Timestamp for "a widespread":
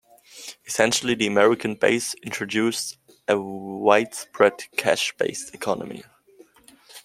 3.27-4.59